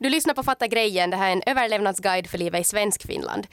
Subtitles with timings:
[0.00, 1.10] Du lyssnar på Fatta grejen.
[1.10, 3.46] Det här är en överlevnadsguide för livet i svensk Finland.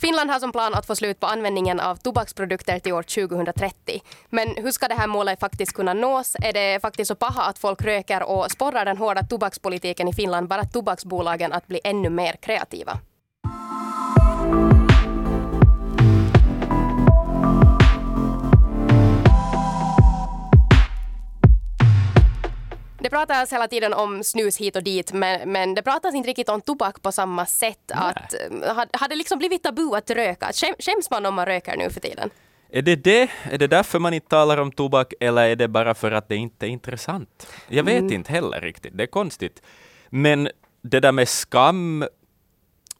[0.00, 4.02] Finland har som plan att få slut på användningen av tobaksprodukter till år 2030.
[4.28, 6.36] Men hur ska det här målet faktiskt kunna nås?
[6.42, 10.48] Är det faktiskt så paha att folk röker och sporrar den hårda tobakspolitiken i Finland
[10.48, 12.98] bara tobaksbolagen att bli ännu mer kreativa?
[23.08, 26.48] Det pratas hela tiden om snus hit och dit men, men det pratas inte riktigt
[26.48, 27.90] om tobak på samma sätt.
[27.90, 28.34] Att,
[28.92, 30.50] har det liksom blivit tabu att röka?
[30.52, 32.30] Skäm, skäms man om man röker nu för tiden?
[32.70, 33.30] Är det det?
[33.50, 36.36] Är det därför man inte talar om tobak eller är det bara för att det
[36.36, 37.48] inte är intressant?
[37.68, 38.12] Jag vet mm.
[38.12, 39.62] inte heller riktigt, det är konstigt.
[40.08, 40.48] Men
[40.82, 42.04] det där med skam,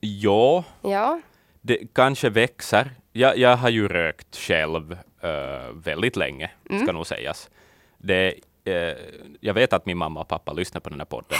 [0.00, 1.20] ja, ja.
[1.60, 2.90] det kanske växer.
[3.12, 6.82] Jag, jag har ju rökt själv uh, väldigt länge, mm.
[6.82, 7.50] ska nog sägas.
[7.98, 8.34] Det
[8.70, 8.96] eh,
[9.40, 11.38] jag vet att min mamma och pappa lyssnar på den här podden.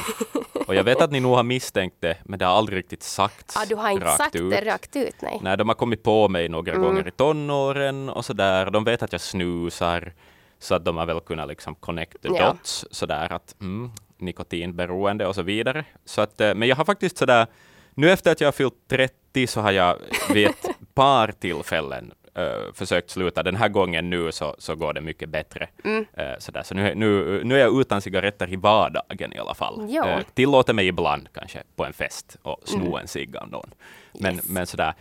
[0.66, 3.56] Och jag vet att ni nog har misstänkt det, men det har aldrig riktigt sagts
[3.56, 4.50] ah, Du har inte sagt ut.
[4.50, 5.14] det rakt ut?
[5.22, 5.38] Nej.
[5.42, 6.84] Nej, de har kommit på mig några mm.
[6.84, 8.70] gånger i tonåren och sådär.
[8.70, 10.12] De vet att jag snusar,
[10.58, 12.52] så att de har väl kunnat liksom connect the ja.
[12.52, 15.84] dots sådär att mm, nikotinberoende och så vidare.
[16.04, 17.46] Så att, eh, men jag har faktiskt sådär,
[17.94, 19.96] nu efter att jag har fyllt 30 så har jag
[20.32, 23.42] vid ett par tillfällen uh, försökt sluta.
[23.42, 25.68] Den här gången nu så, så går det mycket bättre.
[25.84, 26.00] Mm.
[26.00, 26.62] Uh, sådär.
[26.62, 29.80] Så nu, nu, nu är jag utan cigaretter i vardagen i alla fall.
[29.80, 32.94] Uh, tillåter mig ibland kanske på en fest och sno mm.
[32.94, 33.70] en cigg av någon.
[34.12, 34.48] Men, yes.
[34.48, 34.94] men sådär.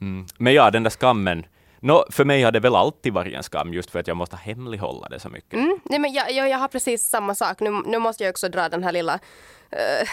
[0.00, 0.26] Mm.
[0.38, 1.46] Men ja, den där skammen.
[1.80, 4.36] No, för mig har det väl alltid varit en skam just för att jag måste
[4.36, 5.54] hemlighålla det så mycket.
[5.54, 5.78] Mm.
[5.84, 7.60] Nej, men jag, jag, jag har precis samma sak.
[7.60, 10.08] Nu, nu måste jag också dra den här lilla uh,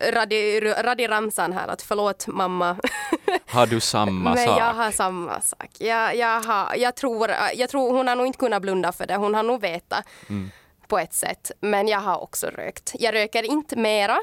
[0.00, 2.76] radi, radiramsan här att förlåt mamma.
[3.46, 4.60] Har du samma Men sak?
[4.60, 5.70] jag har samma sak.
[5.78, 9.16] Jag, jag, har, jag, tror, jag tror hon har nog inte kunnat blunda för det.
[9.16, 10.50] Hon har nog vetat mm.
[10.88, 11.50] på ett sätt.
[11.60, 12.92] Men jag har också rökt.
[12.98, 14.18] Jag röker inte mera.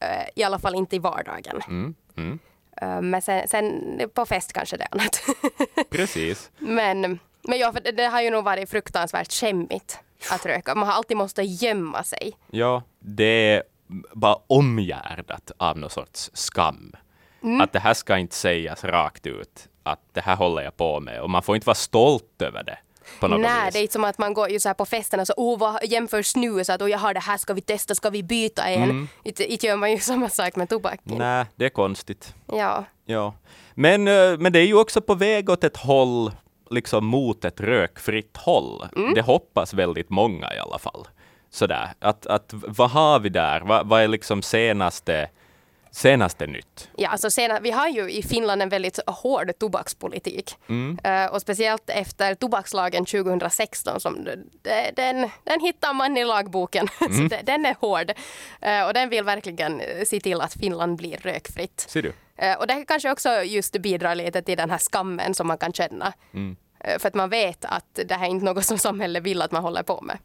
[0.00, 1.62] Eh, I alla fall inte i vardagen.
[1.68, 1.94] Mm.
[2.16, 2.38] Mm.
[2.82, 5.22] Eh, men sen, sen, på fest kanske det är annat.
[5.90, 6.50] Precis.
[6.58, 9.98] Men, men ja, för det, det har ju nog varit fruktansvärt skämmigt
[10.30, 10.74] att röka.
[10.74, 12.36] Man har alltid måste gömma sig.
[12.50, 13.62] Ja, det
[14.12, 16.92] bara omgärdat av någon sorts skam.
[17.42, 17.60] Mm.
[17.60, 21.20] Att det här ska inte sägas rakt ut, att det här håller jag på med.
[21.20, 22.78] Och man får inte vara stolt över det.
[23.20, 23.72] Nej, vis.
[23.72, 25.84] det är inte som att man går ju så här på festerna så oh, vad
[25.84, 28.82] jämför snus att oh, jag har det här, ska vi testa, ska vi byta en?
[28.82, 29.08] Mm.
[29.22, 31.18] Inte, inte gör man ju samma sak med tobaken.
[31.18, 32.34] Nej, det är konstigt.
[32.46, 32.84] Ja.
[33.04, 33.34] ja.
[33.74, 36.32] Men, eh, men det är ju också på väg åt ett håll,
[36.70, 38.88] liksom mot ett rökfritt håll.
[38.96, 39.14] Mm.
[39.14, 41.08] Det hoppas väldigt många i alla fall
[41.50, 43.60] sådär, att, att vad har vi där?
[43.60, 45.28] Vad, vad är liksom senaste
[45.90, 46.90] Senaste nytt?
[46.96, 50.54] Ja, alltså sena, vi har ju i Finland en väldigt hård tobakspolitik.
[50.68, 50.98] Mm.
[51.06, 54.00] Uh, och speciellt efter tobakslagen 2016.
[54.00, 54.24] Som,
[54.62, 56.88] det, den, den hittar man i lagboken.
[57.08, 57.28] Mm.
[57.28, 58.10] det, den är hård.
[58.66, 61.84] Uh, och den vill verkligen se till att Finland blir rökfritt.
[61.88, 62.08] Ser du?
[62.08, 65.72] Uh, och det kanske också just bidrar lite till den här skammen som man kan
[65.72, 66.12] känna.
[66.34, 66.56] Mm.
[66.98, 69.62] För att man vet att det här är inte något som samhället vill att man
[69.62, 70.18] håller på med.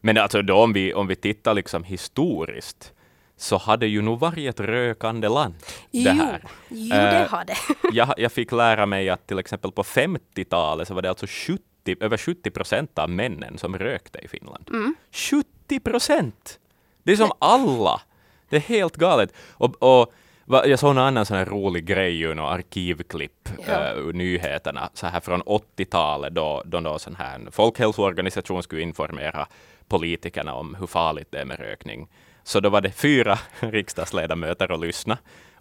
[0.00, 2.92] Men alltså då om vi, om vi tittar liksom historiskt
[3.36, 5.54] så har det ju nog varit ett rökande land.
[5.90, 6.42] Jo, det här.
[6.68, 7.56] jo det har det.
[7.92, 11.62] jag, jag fick lära mig att till exempel på 50-talet så var det alltså 70,
[12.00, 14.68] över 70 procent av männen som rökte i Finland.
[14.70, 14.94] Mm.
[15.12, 16.58] 70 procent!
[17.02, 18.00] Det är som alla!
[18.48, 19.32] Det är helt galet.
[19.50, 20.12] Och, och
[20.46, 23.94] jag såg en annan sån här rolig grej, ju, någon arkivklipp ja.
[23.94, 29.46] uh, nyheterna, så här från 80-talet då, då, då sån här folkhälsoorganisation skulle informera
[29.88, 32.08] politikerna om hur farligt det är med rökning.
[32.42, 35.18] Så då var det fyra riksdagsledamöter och lyssna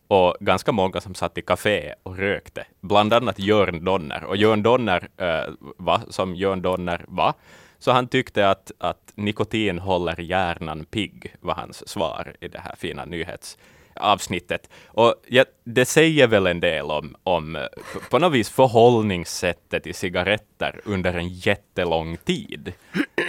[0.07, 4.23] och ganska många som satt i kafé och rökte, bland annat Jörn Donner.
[4.23, 7.33] Och Jörn Donner, eh, uh, var som Jörn Donner var,
[7.79, 12.75] så han tyckte att, att nikotin håller hjärnan pigg, var hans svar i det här
[12.77, 13.57] fina nyhets
[13.97, 14.69] avsnittet.
[14.87, 17.67] Och ja, det säger väl en del om, om
[18.09, 22.73] på något vis förhållningssättet till cigaretter under en jättelång tid.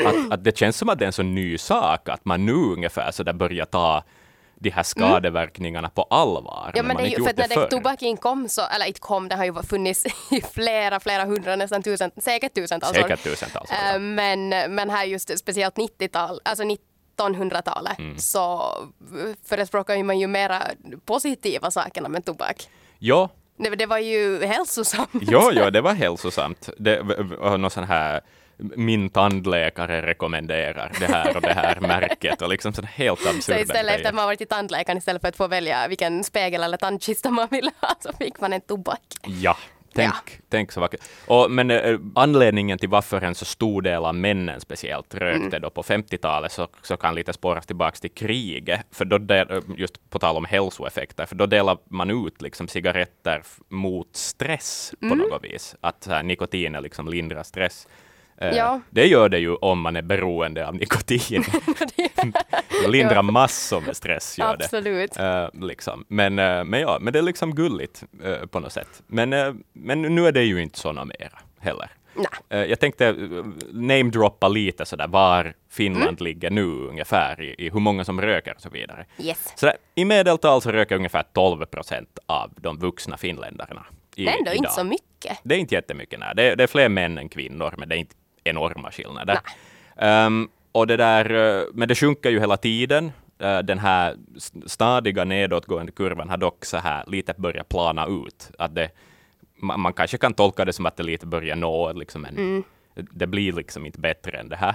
[0.06, 2.53] Att, att det känns som att det är en så ny sak, att man nu
[2.53, 4.05] ungefär så där börjar ta
[4.61, 5.91] de här skadeverkningarna mm.
[5.95, 6.73] på allvar.
[6.75, 9.37] Ja, men det är ju för när det tobaken kom så, eller inte kom, det
[9.37, 13.03] har ju funnits i flera, flera hundra, nästan tusen, säkert tusentals år.
[13.03, 13.94] Säkert tusentals år.
[13.94, 16.64] Äh, men, men här just speciellt 90-tal, alltså
[17.23, 18.19] 1900-talet mm.
[18.19, 18.73] så
[19.44, 20.62] förespråkar man ju mera
[21.05, 22.69] positiva sakerna med tobak.
[22.99, 23.29] Ja.
[23.56, 25.11] Det, det var ju hälsosamt.
[25.20, 26.69] Ja, ja, det var hälsosamt.
[26.79, 27.03] Det
[27.38, 28.20] var någon sån här
[28.59, 33.62] min tandläkare rekommenderar det här och det här märket och liksom sådana helt absurda Så
[33.62, 33.97] istället grejer.
[33.97, 37.31] efter att man varit till tandläkaren istället för att få välja vilken spegel eller tandkista
[37.31, 39.00] man vill ha så fick man en tobak.
[39.23, 39.56] Ja,
[39.94, 41.00] Tänk, tänk så vackert.
[41.26, 45.61] Och, men eh, anledningen till varför en så stor del av männen speciellt rökte Mm.
[45.62, 48.81] då på 50-talet så, så kan lite spåras tillbaka till kriget.
[48.90, 53.43] För då, del, just på tal om hälsoeffekter, för då delar man ut liksom cigaretter
[53.69, 55.19] mot stress på Mm.
[55.19, 55.76] något vis.
[55.81, 57.88] Att här, nikotinet liksom lindrar stress.
[58.40, 58.81] Eh, Ja.
[58.90, 61.44] Det gör det ju om man är beroende av nikotin.
[62.82, 64.38] det lindrar massor med stress.
[64.38, 64.64] Gör det.
[64.64, 65.17] Absolut.
[65.17, 66.05] Eh, liksom.
[66.08, 69.02] men, eh, men ja, men det är liksom gulligt eh, på något sätt.
[69.06, 69.31] Men,
[69.73, 71.90] men nu är det ju inte såna mera heller.
[72.50, 73.14] Eh, jag tänkte
[73.73, 76.17] namedroppa lite sådär var Finland Mm.
[76.25, 79.05] ligger nu ungefär i, i hur många som röker och så vidare.
[79.19, 79.52] Yes.
[79.56, 83.87] Så där, I medeltal så röker ungefär 12 procent av de vuxna finländarna.
[84.17, 84.56] I, Det är ändå idag.
[84.56, 85.38] inte så mycket.
[85.43, 86.32] Det är inte jättemycket, nej.
[86.37, 88.14] Det, är- det är fler män än kvinnor, men det är inte
[88.49, 89.39] enorma skillnader.
[89.97, 93.12] Ehm, och det där, eh, men det sjunker ju hela tiden.
[93.39, 98.50] Eh, Den här st- stadiga nedåtgående kurvan har dock så här lite börjat plana ut.
[98.59, 98.91] Att det,
[99.56, 102.65] man, man kanske kan tolka det som att det lite börjar nå liksom en,
[102.95, 104.75] det blir liksom inte bättre än det här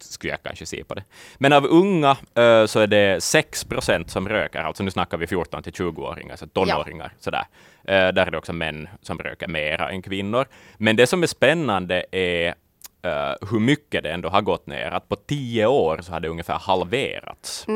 [0.00, 1.04] skulle jag kanske se på det.
[1.38, 5.26] Men av unga eh, så är det 6 procent som röker, alltså nu snackar vi
[5.26, 7.12] 14 till 20-åringar, så tonåringar.
[7.20, 7.44] Sådär.
[7.84, 10.46] Eh, där är det också män som röker mera än kvinnor.
[10.76, 12.54] Men det som är spännande är
[13.04, 14.90] eh, hur mycket det ändå har gått ner.
[14.90, 17.66] Att på tio år så har det ungefär halverats.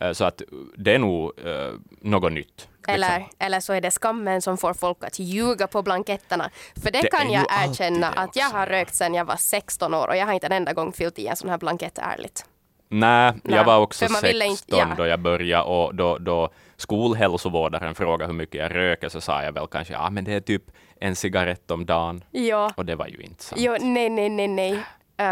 [0.00, 0.42] Eh, så att
[0.76, 2.68] det är nog uh, något nytt.
[2.88, 3.36] Eller, liksom.
[3.38, 6.50] eller så är det skammen som får folk att ljuga på blanketterna.
[6.82, 10.08] För det, Det kan jag erkänna att jag har rökt sedan jag var 16 år
[10.08, 12.44] och jag har inte en enda gång fyllt i en sån här blankett ärligt.
[12.88, 14.88] Nej, jag var också för man 16 ville inte- ja.
[14.96, 19.52] då jag började och då, då skolhälsovårdaren frågade hur mycket jag röker så sa jag
[19.52, 20.62] väl kanske ja men det är typ
[21.00, 22.72] en cigarett om dagen Ja.
[22.76, 23.60] och det var ju inte sant.
[23.60, 24.80] Jo, nej, nej, nej, nej.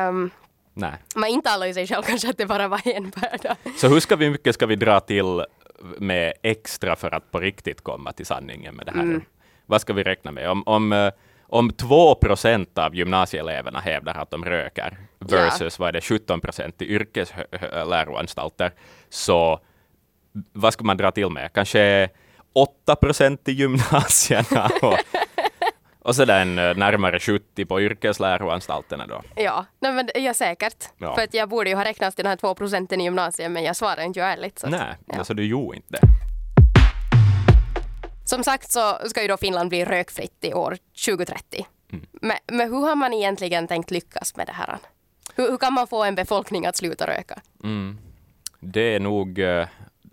[0.09, 0.31] Um,
[0.75, 0.93] Nej.
[1.15, 3.57] man intalar ju sig själv kanske att det bara var en per dag.
[3.77, 5.45] Så hur ska vi, mycket ska vi dra till
[5.99, 9.01] med extra för att på riktigt komma till sanningen med det här?
[9.03, 9.23] Mm.
[9.67, 10.51] Vad ska vi räkna med?
[10.51, 11.11] Om, om, eh,
[11.43, 16.83] om 2 procent av gymnasieeleverna hävdar att de röker versus vad är det, 17 procent
[16.83, 18.73] i yrkesläroanstalter,
[19.09, 19.61] så
[20.53, 21.53] vad ska man dra till med?
[21.53, 22.09] Kanske
[22.53, 24.99] 8 procent i gymnasierna och,
[26.05, 29.23] och sedan eh, närmare 70 på yrkesläroanstalterna då.
[29.37, 30.85] Ja, nej, men ja säkert.
[30.99, 31.15] Ja.
[31.15, 33.65] För att jag borde ju ha räknat till de här två procenten i gymnasiet men
[33.65, 34.59] jag svarar inte ju ärligt.
[34.59, 35.19] Så att, Nej, ja.
[35.19, 36.01] alltså du gjorde inte det.
[38.25, 41.67] Som sagt så ska ju då Finland bli rökfritt i år 2030.
[41.93, 42.07] Mm.
[42.13, 44.79] Men, men hur har man egentligen tänkt lyckas med det här?
[45.35, 47.41] Hur, hur kan man få en befolkning att sluta röka?
[48.61, 49.67] Det är nog, eh,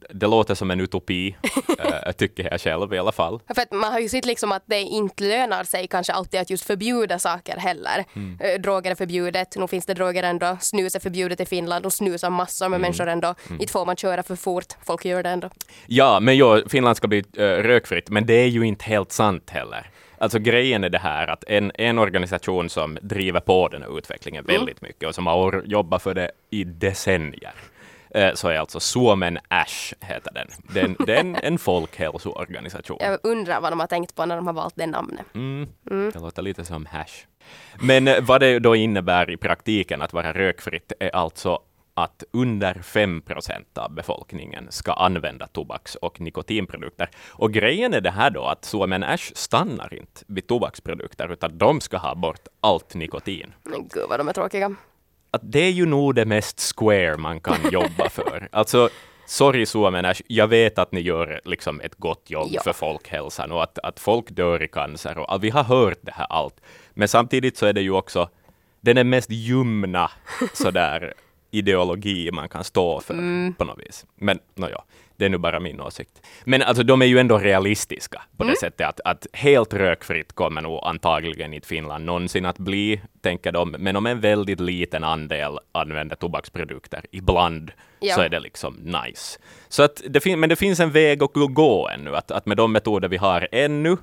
[0.09, 1.35] det låter som en utopi,
[1.79, 3.39] eh, tycker jag själv i alla fall.
[3.55, 6.49] För att man har ju sett liksom att det inte lönar sig kanske alltid att
[6.49, 8.05] just förbjuda saker heller.
[8.15, 8.37] Mm.
[8.41, 10.57] Eh, Droger är förbjudet, nu finns det droger ändå.
[10.61, 12.71] Snus är förbjudet i Finland och snusar massor Mm.
[12.71, 13.35] med människor ändå.
[13.59, 15.49] Inte får man köra för fort, folk gör det ändå.
[15.87, 19.49] Ja, men ja, Finland ska bli eh, rökfritt, men det är ju inte helt sant
[19.49, 19.89] heller.
[20.17, 24.45] Alltså grejen är det här att en, en organisation som driver på den här utvecklingen
[24.45, 27.53] väldigt mycket och som har jobbat för det i decennier,
[28.33, 30.47] så är alltså Suomen Ash, heter den.
[30.73, 32.97] den det är en, folkhälsoorganisation.
[32.99, 35.25] Jag undrar vad de har tänkt på när de har valt det namnet.
[35.33, 35.67] Mm.
[35.89, 37.25] Det låter lite som hash.
[37.81, 41.59] Men eh, vad det då innebär i praktiken att vara rökfritt är alltså
[41.93, 47.09] att under 5 procent av befolkningen ska använda tobaks och nikotinprodukter.
[47.29, 51.81] Och grejen är det här då att Suomen Ash stannar inte vid tobaksprodukter, utan de
[51.81, 53.53] ska ha bort allt nikotin.
[53.63, 54.75] Men gud vad de är tråkiga.
[55.31, 58.47] Att det är ju nog det mest square man kan jobba för.
[58.51, 58.89] Alltså,
[59.25, 62.61] sorry Suomen Ash, jag vet att ni gör liksom ett gott jobb Ja.
[62.63, 66.11] för folkhälsan och att, att folk dör i cancer och att vi har hört det
[66.15, 66.61] här allt.
[66.93, 68.29] Men samtidigt så är det ju också
[68.81, 70.11] den är mest ljumna
[70.53, 71.13] sådär
[71.51, 74.05] ideologi man kan stå för på något vis.
[74.15, 74.81] Men nåja,
[75.21, 76.21] det är nu bara min åsikt.
[76.43, 80.61] Men alltså de är ju ändå realistiska på det sättet att, att helt rökfritt kommer
[80.61, 83.75] nog antagligen inte Finland någonsin att bli, tänker de.
[83.79, 87.71] Men om en väldigt liten andel använder tobaksprodukter ibland
[88.03, 88.15] Ja.
[88.15, 89.39] så är det liksom nice.
[89.69, 92.71] Så att det men det finns en väg att gå ännu, att, att med de
[92.71, 93.97] metoder vi har ännu,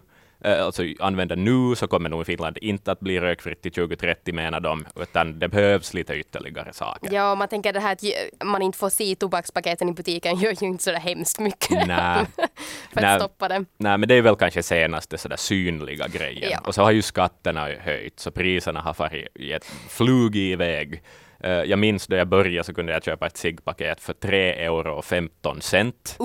[0.45, 4.87] alltså använder nu, så kommer nog Finland inte att bli rökfritt till 2030 menar de,
[5.01, 7.13] utan det behövs lite ytterligare saker.
[7.13, 8.03] Ja, och man tänker det här att
[8.45, 12.27] man inte får se tobakspaketen i butiken gör ju inte så där hemskt mycket Nej.
[12.93, 13.15] för Nej.
[13.15, 13.65] att stoppa det.
[13.77, 16.51] Nej, men det är väl kanske senaste sådär synliga grejen.
[16.51, 16.59] Ja.
[16.67, 21.03] Och så har ju skatterna höjts, så priserna har farit flugit iväg.
[21.41, 24.93] Eh, jag minns då jag började så kunde jag köpa ett ciggpaket för 3 euro
[24.93, 26.17] och 15 cent.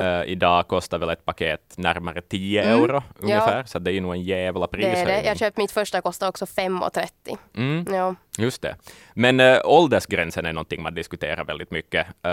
[0.00, 4.14] Eh, idag kostar väl ett paket närmare 10 euro ungefär, så det är ju nog
[4.14, 4.80] en jävla Mm.
[4.80, 5.22] det är prishöjning.
[5.22, 5.28] det.
[5.28, 7.38] Jag köpte mitt första, kostade också 5,30.
[7.56, 7.84] Mm.
[7.94, 8.14] Ja.
[8.38, 8.76] Just det.
[9.14, 12.06] Men äh, åldersgränsen är någonting man diskuterar väldigt mycket.
[12.22, 12.32] Äh,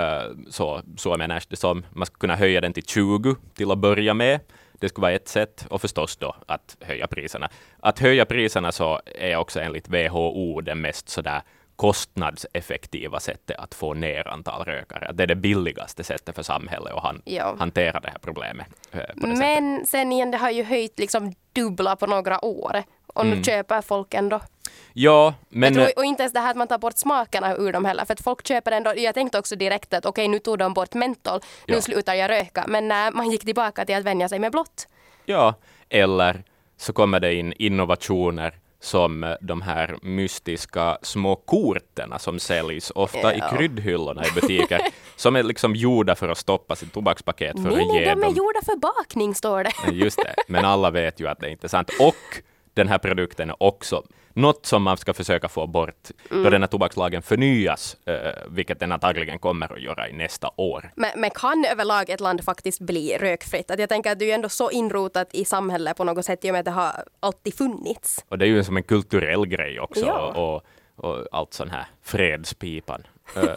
[0.49, 3.77] så, så menar jag det som man ska kunna höja den till 20 till att
[3.77, 4.39] börja med.
[4.79, 7.49] Det skulle vara ett sätt och förstås då att höja priserna.
[7.79, 11.41] Att höja priserna så är också enligt WHO det mest sådär
[11.75, 15.11] kostnadseffektiva sättet att få ner antal rökare.
[15.13, 17.55] Det är det billigaste sättet för samhället att han, Ja.
[17.59, 18.67] hantera det här problemet.
[18.91, 19.37] eh, det sättet.
[19.37, 22.83] Men sen igen, det har ju höjt liksom dubbla på några år.
[23.07, 24.39] Och nu köper folk ändå.
[24.93, 25.35] Ja, Mm.
[25.49, 25.73] men...
[25.73, 28.05] tror, och inte ens det här att man tar bort smakerna ur dem heller.
[28.05, 28.93] För att folk köper ändå.
[28.97, 31.39] Jag tänkte också direkt att okej, nu tog de bort mentol.
[31.67, 31.81] Nu Ja.
[31.81, 32.65] slutar jag röka.
[32.67, 34.87] Men när man gick tillbaka till att vänja sig med blått.
[35.25, 35.53] Ja,
[35.89, 36.43] eller
[36.77, 38.53] så kommer det in innovationer
[38.85, 43.53] som eh, de här mystiska små korten som säljs ofta Ja.
[43.53, 44.79] i kryddhyllorna i butiker,
[45.15, 48.09] som är liksom gjorda för att stoppa sitt tobakspaket för Nej, att nej, ge de
[48.11, 48.33] är dem...
[48.35, 49.91] gjorda för bakning står det.
[49.91, 51.89] Just det, men alla vet ju att det är inte är sant.
[51.99, 52.41] Och
[52.73, 54.03] den här produkten är också
[54.35, 56.43] något som man ska försöka få bort Mm.
[56.43, 58.15] då den här tobakslagen förnyas, eh,
[58.49, 60.91] vilket den antagligen kommer att göra i nästa år.
[60.95, 63.71] Men, men kan överlag ett land faktiskt bli rökfritt?
[63.71, 66.45] Att jag tänker att det är ju ändå så inrotat i samhället på något sätt
[66.45, 68.25] i och med att det har alltid funnits.
[68.29, 70.05] Och det är ju som en kulturell grej också.
[70.05, 70.31] Ja.
[70.33, 70.65] Och,
[71.05, 73.03] och allt sån här fredspipan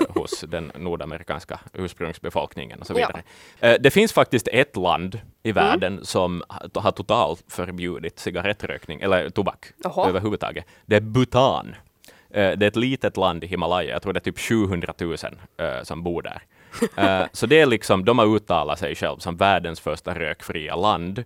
[0.08, 2.96] hos den nordamerikanska ursprungsbefolkningen och så Ja.
[2.96, 3.22] vidare.
[3.60, 5.26] Eh, det finns faktiskt ett land Mm.
[5.42, 10.08] i världen som ha- har totalt förbjudit cigarettrökning, eller tobak Jaha.
[10.08, 10.64] överhuvudtaget.
[10.86, 11.74] Det är Bhutan.
[12.30, 15.14] Eh, det är ett litet land i Himalaya, jag tror det är typ 700 000
[15.56, 16.42] eh, som bor där.
[16.96, 21.24] Eh, så det är liksom, de har uttalat sig själv som världens första rökfria land.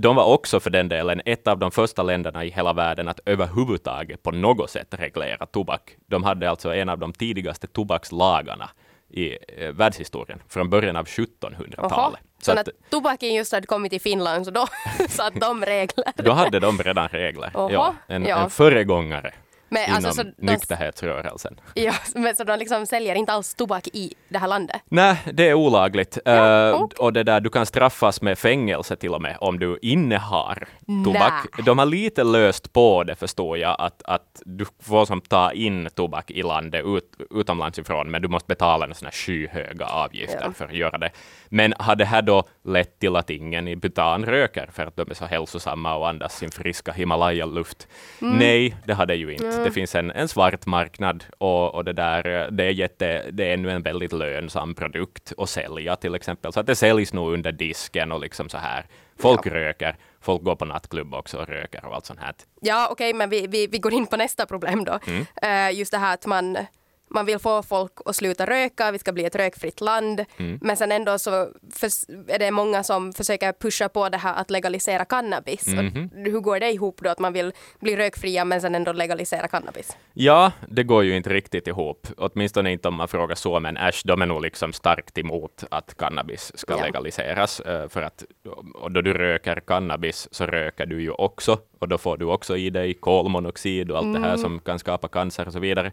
[0.00, 3.20] De var också för den delen ett av de första länderna i hela världen att
[3.26, 5.96] överhuvudtaget på något sätt reglera tobak.
[6.06, 8.70] De hade alltså en av de tidigaste tobakslagarna
[9.10, 11.74] i eh, världshistorien från början av 1700-talet.
[11.78, 12.10] Jaha.
[12.38, 14.66] Så Så när att, tobaken just hade kommit till Finland så då
[15.08, 16.04] satt de regler.
[16.16, 17.50] då hade de redan regler.
[17.54, 18.42] Jaha, Ja, en, ja.
[18.44, 19.32] en föregångare
[19.68, 21.60] Men inom alltså, så de, nykterhetsrörelsen.
[21.74, 24.80] ja, men så de liksom säljer inte alls tobak i det här landet?
[24.88, 26.18] Nej, det är olagligt.
[26.24, 26.96] Ja, Eh, okej.
[26.98, 30.68] Och det där, du kan straffas med fängelse till och med om du innehar
[31.04, 31.32] tobak.
[31.58, 31.64] Nä.
[31.64, 35.88] De har lite löst på det förstår jag, att, att du får som ta in
[35.94, 40.42] tobak i landet ut, utomlands ifrån, men du måste betala en sån här skyhöga avgifter
[40.44, 40.52] Ja.
[40.52, 41.10] för att göra det.
[41.48, 45.10] Men har det här då lett till att ingen i Bhutan röker för att de
[45.10, 47.88] är så hälsosamma och andas sin friska Himalaya-luft?
[48.22, 48.38] Mm.
[48.38, 49.64] Nej, det har det ju inte.
[49.64, 53.54] Det finns en, en svart marknad och, och det där, det är, jätte, det är
[53.54, 56.52] ännu en väldigt lönsam produkt att sälja till exempel.
[56.52, 58.86] Så att det säljs nog under disken och liksom så här.
[59.18, 62.34] Folk röker, folk går på nattklubb också och röker och allt sånt här.
[62.60, 64.98] Ja, okej, men vi, vi, vi går in på nästa problem då.
[65.06, 65.26] Mm.
[65.42, 66.58] Eh, just det här att man,
[67.10, 70.24] man vill få folk att sluta röka, vi ska bli ett rökfritt land.
[70.36, 70.58] Mm.
[70.62, 71.30] Men sen ändå så
[72.28, 75.66] är det många som försöker pusha på det här att legalisera cannabis.
[75.66, 75.84] Och
[76.24, 79.96] hur går det ihop då att man vill bli rökfria men sen ändå legalisera cannabis?
[80.12, 82.06] Ja, det går ju inte riktigt ihop.
[82.16, 85.96] Åtminstone inte om man frågar så, men Ash, de är nog liksom starkt emot att
[85.96, 86.84] cannabis ska Ja.
[86.84, 87.60] legaliseras.
[87.60, 88.24] eh, För att
[88.74, 92.56] och då du röker cannabis så röker du ju också, och då får du också
[92.56, 95.92] i dig kolmonoxid och allt det här som kan skapa cancer och så vidare.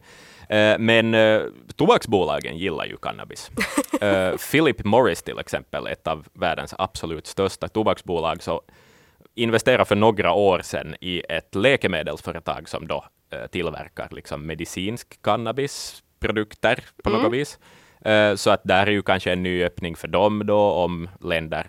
[0.50, 1.42] Eh, Men eh,
[1.76, 3.52] tobaksbolagen gillar ju cannabis.
[4.02, 8.62] Eh, Philip Morris till exempel, ett av världens absolut största tobaksbolag, så
[9.36, 13.06] investerade för några år sedan i ett läkemedelsföretag som då
[13.52, 17.60] tillverkar liksom medicinsk cannabisprodukter på något vis.
[18.36, 21.68] Så att där är ju kanske en ny öppning för dem då om länder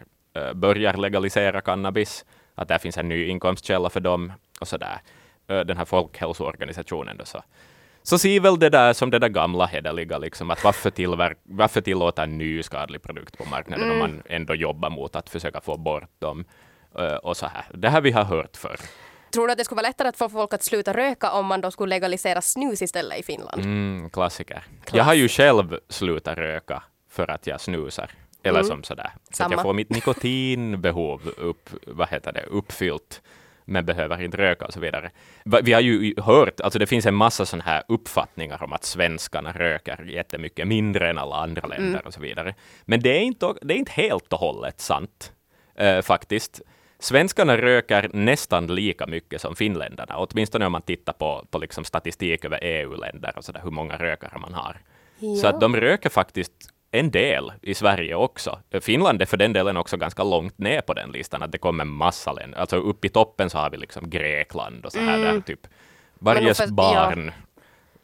[0.55, 2.25] börjar legalisera cannabis.
[2.57, 5.01] Att där finns en ny inkomstkälla för dem och så där.
[5.49, 7.43] Eh, den här folkhälsoorganisationen då så.
[8.03, 11.81] Så ser väl det där som det där gamla hederliga, liksom, att varför, tillverk, varför
[11.81, 15.77] tillåta en ny skadlig produkt på marknaden om man ändå jobbar mot att försöka få
[15.77, 16.45] bort dem.
[17.23, 17.65] Och så här.
[17.75, 18.77] Det här vi har hört förr.
[19.33, 21.61] Tror du att det skulle vara lättare att få folk att sluta röka om man
[21.61, 23.63] då skulle legalisera snus istället i Finland?
[23.63, 24.65] Mm, klassiker.
[24.93, 28.11] Jag har ju själv slutat röka för att jag snusar.
[28.49, 29.11] Eller som sådär.
[29.33, 33.23] Så att jag får mitt nikotinbehov upp, vad heter det, uppfyllt
[33.69, 35.11] men behöver inte röka och så vidare.
[35.63, 39.53] Vi har ju hört, alltså det finns en massa sådana här uppfattningar om att svenskarna
[39.53, 42.55] röker jättemycket mindre än alla andra länder och så vidare.
[42.85, 45.33] Men det är inte, det är inte helt och hållet sant,
[45.75, 46.61] eh, faktiskt.
[46.99, 52.45] Svenskarna röker nästan lika mycket som finländarna, åtminstone om man tittar på, på liksom statistik
[52.45, 54.77] över EU-länder och så där, hur många rökare man har.
[55.19, 55.49] Så Ja.
[55.49, 56.53] att de röker faktiskt
[56.91, 58.59] en del i Sverige också.
[58.81, 61.85] Finland är för den delen också ganska långt ner på den listan, att det kommer
[61.85, 62.59] massa länder.
[62.59, 65.67] Alltså upp i toppen så har vi liksom Grekland och så här där typ.
[66.19, 67.33] Varje för- barn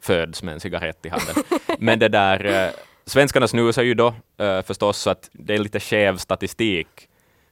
[0.00, 1.34] föds med en cigarett i handen.
[1.78, 2.70] Men det där, eh,
[3.06, 7.08] svenskarna snusar ju då eh, förstås, så att det är lite skev statistik.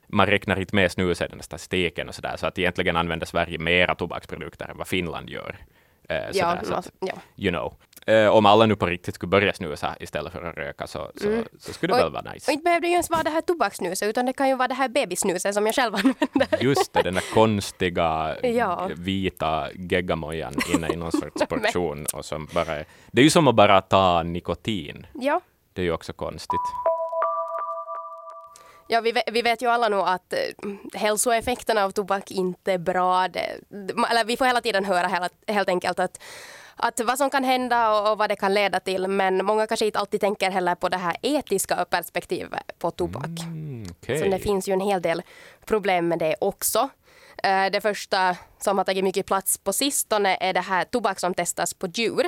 [0.07, 3.27] Man räknar inte med snus i den statistiken och så där, så att egentligen använder
[3.27, 5.57] Sverige mera tobaksprodukter än vad Finland gör.
[6.09, 7.15] Eh, Ja, sådär, så att, ja.
[7.37, 7.75] you know.
[8.13, 11.29] Eh, om alla nu på riktigt skulle börja snusa istället för att röka så, så,
[11.29, 11.45] Mm.
[11.59, 12.53] så skulle det Och- väl vara Och nice.
[12.53, 14.75] inte behöver det ju ens vara det här tobakssnuset utan det kan ju vara det
[14.75, 16.63] här bebissnuset som jag själv använder.
[16.63, 18.91] Just det, den där konstiga Ja.
[18.97, 22.07] vita geggamojan inne i någon sorts portion.
[22.15, 25.07] och som bara, det är ju som att bara ta nikotin.
[25.13, 25.41] Ja.
[25.73, 26.61] Det är ju också konstigt.
[28.93, 33.29] Ja, vi, vi vet ju alla nu att eh, hälsoeffekterna av tobak inte är bra.
[33.29, 33.41] Det,
[34.11, 36.23] eller vi får hela tiden höra hela, helt enkelt att,
[36.83, 39.09] att vad som kan hända och, och vad det kan leda till.
[39.09, 43.25] Men många kanske inte alltid tänker heller på det här etiska perspektivet på tobak.
[43.43, 44.19] Mm, okej.
[44.19, 45.23] Så det finns ju en hel del
[45.67, 46.89] problem med det också.
[47.43, 51.35] Eh, Det första som har tagit mycket plats på sistone är det här tobak som
[51.35, 52.27] testas på djur.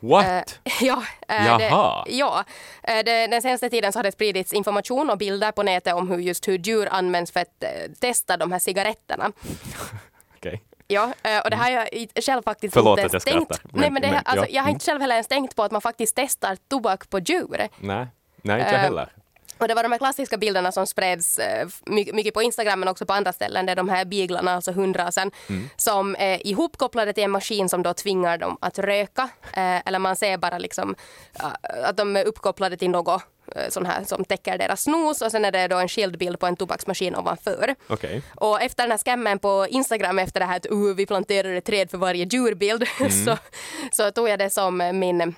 [0.00, 0.26] What?
[0.26, 0.42] Eh,
[0.80, 2.04] ja, eh, Jaha.
[2.04, 2.44] Det, ja
[2.82, 6.18] det, den senaste tiden så har det spridits information och bilder på nätet om hur
[6.18, 7.64] just hur djur används för att
[8.00, 9.32] testa de här cigaretterna.
[10.88, 11.88] Ja, eh, och det har jag
[12.24, 13.54] själv faktiskt Förlåt inte att jag ens tänkt.
[13.54, 14.50] skrattar, men- Nej, men det, men, alltså, ja.
[14.50, 14.74] Jag har Mm.
[14.74, 17.68] inte själv heller ens tänkt på att man faktiskt testar tobak på djur.
[17.78, 18.06] Nej,
[18.42, 19.12] nej inte jag Eh, heller.
[19.58, 22.88] Och det var de här klassiska bilderna som spreds eh, my- mycket på Instagram men
[22.88, 23.66] också på andra ställen.
[23.66, 25.68] Det är de här beaglarna, alltså hundrasen, Mm.
[25.76, 29.28] som är ihopkopplade till en maskin som då tvingar dem att röka.
[29.52, 30.94] Eller man ser bara liksom
[31.84, 33.22] att de är uppkopplade till något
[33.68, 36.46] sån här som täcker deras snos och sen är det då en skild bild på
[36.46, 37.74] en tobaksmaskin ovanför.
[37.86, 38.22] Okej.
[38.34, 41.64] Och efter den här scammen på Instagram efter det här att uh, vi planterar ett
[41.64, 43.10] träd för varje djurbild Mm.
[43.24, 43.36] så,
[43.92, 45.34] så tog jag det som min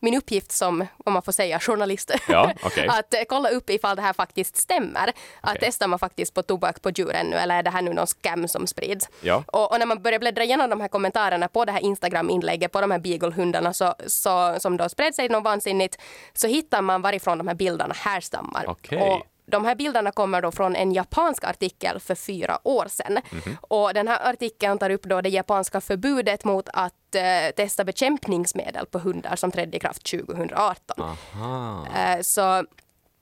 [0.00, 2.10] min uppgift som, om man får säga, journalist.
[2.28, 2.88] Ja, okej.
[2.88, 5.08] att kolla upp ifall det här faktiskt stämmer.
[5.40, 5.58] Att Okej.
[5.60, 8.48] testar man faktiskt på tobak på djur ännu eller är det här nu någon scam
[8.48, 9.08] som sprids?
[9.20, 9.44] Ja.
[9.46, 12.80] Och, och när man börjar bläddra igenom de här kommentarerna på det här Instagram-inlägget på
[12.80, 15.98] de här beaglehundarna så, så, som då spred sig något vansinnigt
[16.32, 18.64] så hittar man varifrån de här bilderna härstammar.
[18.68, 18.98] Okej.
[18.98, 23.18] Och de här bilderna kommer då från en japansk artikel för fyra år sedan.
[23.30, 23.56] Mhm.
[23.60, 28.86] Och den här artikeln tar upp då det japanska förbudet mot att eh, testa bekämpningsmedel
[28.86, 31.16] på hundar som trädde i kraft 2018.
[31.34, 31.86] Aha.
[31.96, 32.64] Eh, så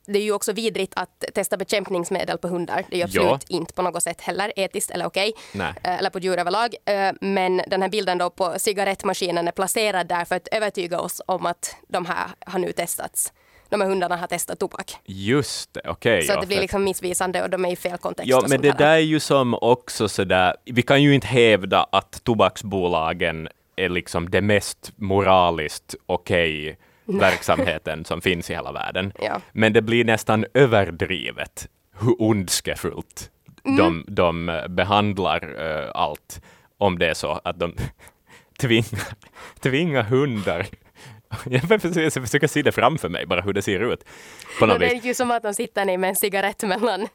[0.06, 2.84] det är ju också vidrigt att testa bekämpningsmedel på hundar.
[2.90, 3.56] Det är ju absolut Ja.
[3.56, 5.32] inte på något sätt heller etiskt eller okej.
[5.52, 5.74] Nej.
[5.82, 6.74] Eh, Eller på djur överlag.
[6.84, 11.20] Eh, Men den här bilden då på cigarettmaskinen är placerad där för att övertyga oss
[11.26, 13.32] om att de här har nu testats.
[13.68, 14.96] De här hundarna har testat tobak.
[15.04, 16.22] Just det, okej.
[16.22, 18.30] Så ja, det blir liksom missvisande och de är i fel kontext.
[18.30, 22.24] Ja, men det där är ju som också sådär, vi kan ju inte hävda att
[22.24, 29.12] tobaksbolagen är liksom det mest moraliskt okej verksamheten som finns i hela världen.
[29.20, 29.40] Ja.
[29.52, 31.68] Men det blir nästan överdrivet
[32.00, 33.30] hur ondskefullt
[33.66, 33.76] Mm.
[33.76, 36.40] de, de behandlar eh, allt
[36.78, 37.74] om det är så att de
[38.60, 39.04] tvingar,
[39.60, 40.66] tvingar hundar
[41.44, 41.80] jag
[42.22, 44.04] försöker, se det framför mig, bara hur det ser ut.
[44.58, 47.00] På något det är ju som att de sitter ner med en cigarett mellan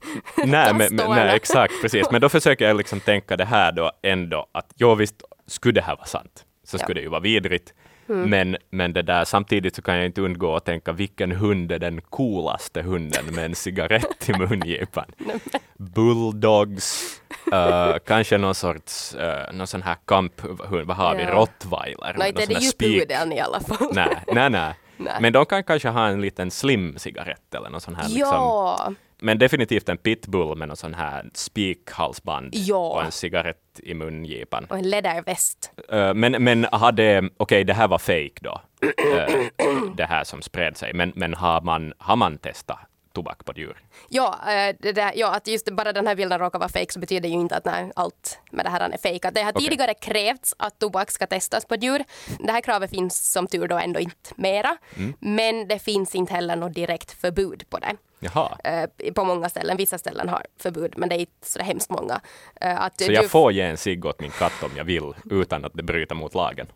[0.45, 2.12] Nej, men, nej, exakt, precis.
[2.12, 5.15] Men då försöker jag liksom tänka det här då ändå att jo visst,
[5.47, 6.79] skulle det här vara sant så Ja.
[6.84, 7.73] skulle det ju vara vidrigt.
[8.09, 8.29] Mm.
[8.29, 11.79] Men, men det där, samtidigt så kan jag inte undgå att tänka vilken hund är
[11.79, 15.05] den coolaste hunden med en cigarett i mungipan?
[15.77, 17.21] Bulldogs,
[17.53, 21.31] eh, kanske någon sorts, uh, någon sån här kamphund, vad har vi, Ja.
[21.31, 22.15] rottweiler?
[22.17, 23.91] Nej, inte är det ju pudeln i alla fall.
[23.93, 24.73] Nej, nej, nej.
[25.01, 25.13] Nej.
[25.21, 28.93] Men de kan kanske ha en liten slim cigarett eller någon sån här liksom, Ja,
[29.21, 32.89] men definitivt en pitbull med någon sån här spikhalsband Ja.
[32.89, 34.65] och en cigarett i mungipan.
[34.69, 35.71] och en läderväst.
[35.93, 40.77] Uh, men, men hade, okej det här var fake då, uh, det här som spred
[40.77, 42.79] sig, men, men har, man, har man testat
[43.19, 43.77] tobak på djur?
[44.10, 46.99] Ja, eh, det där, ja, att just bara den här bilden råkar vara fake så
[46.99, 49.25] betyder ju inte att nej, allt med det här är.
[49.27, 49.63] Att det har Okej.
[49.63, 52.03] tidigare krävts att tobak ska testas på djur.
[52.39, 54.77] Det här kravet finns som tur då ändå inte mera.
[54.97, 55.13] Mm.
[55.19, 57.95] Men det finns inte heller något direkt förbud på det.
[58.19, 61.89] Jaha, Eh, På många ställen, vissa ställen har förbud men det är inte så hemskt
[61.89, 62.21] många.
[62.62, 65.65] Eh, Att så jag får ge en cigg åt min katt om jag vill, utan
[65.65, 66.67] att det bryter mot lagen?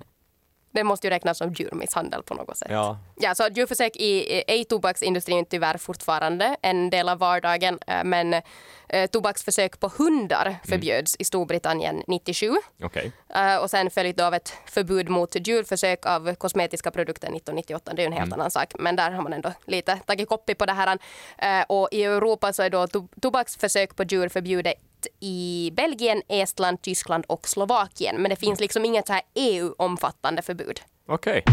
[0.73, 2.67] Det måste ju räknas som djurmisshandel på något sätt.
[2.71, 2.97] Ja.
[3.15, 7.79] Ja, så djurförsök i, i tobaksindustrin är tyvärr fortfarande en del av vardagen.
[7.87, 8.33] eh, Men
[8.89, 12.51] eh, tobaksförsök på hundar förbjöds i Storbritannien 97.
[12.83, 13.11] Okej.
[13.35, 17.93] Eh, och sen följt av ett förbud mot djurförsök av kosmetiska produkter 1998.
[17.95, 20.65] Det är en helt annan sak, men där har man ändå lite tagit kopi på
[20.65, 20.97] det här.
[21.37, 24.73] Eh, och i Europa så är då to- tobaksförsök på djur förbjudet
[25.19, 28.15] i Belgien, Estland, Tyskland och Slovakien.
[28.21, 30.81] Men det finns liksom inget så här EU-omfattande förbud.
[31.07, 31.43] Okej.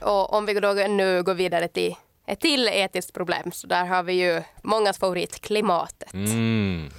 [0.00, 1.94] Och om vi då nu går vidare till
[2.26, 6.14] ett till etiskt problem, så där har vi ju mångas favorit, klimatet.
[6.14, 6.90] Mm.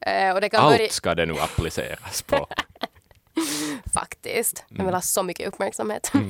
[0.00, 2.46] Eh, och det kan Allt ska det nu appliceras på.
[3.94, 4.64] faktiskt.
[4.70, 4.78] Mm.
[4.78, 6.12] Jag vill ha så mycket uppmärksamhet.
[6.14, 6.20] Eh,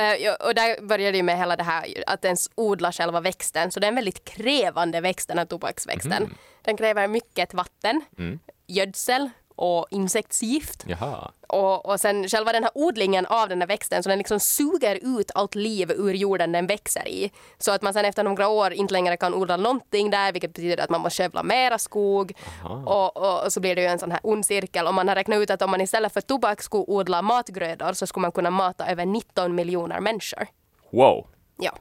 [0.00, 3.70] ja, och där börjar det ju med hela det här att ens odla själva växten.
[3.70, 6.22] Så det är en väldigt krävande växt, den här tobaksväxten.
[6.22, 6.34] Mhm.
[6.62, 8.38] Den kräver mycket vatten, Mm.
[8.66, 10.84] gödsel och insektsgift.
[10.86, 11.30] Jaha.
[11.48, 15.18] Och, och sen själva den här odlingen av den här växten så den liksom suger
[15.18, 17.30] ut allt liv ur jorden den växer i.
[17.58, 20.84] Så att man sen efter några år inte längre kan odla någonting där vilket betyder
[20.84, 22.32] att man måste skövla mera skog.
[22.64, 24.86] Och, och, och, så blir det ju en sån här ond cirkel.
[24.86, 28.06] Och man har räknat ut att om man istället för tobak skulle odla matgrödor så
[28.06, 30.46] skulle man kunna mata över 19 miljoner människor.
[30.90, 31.26] Wow.
[31.58, 31.72] Ja.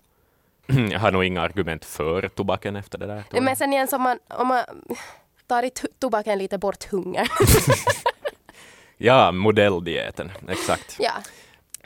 [0.92, 3.42] Jag har nog inga argument för tobaken efter det där.
[3.42, 4.64] Men sen igen, så man, om man
[5.52, 7.28] tar i to- tobaken lite bort hunger.
[9.04, 10.96] Ja, modelldieten, exakt.
[11.00, 11.12] Ja.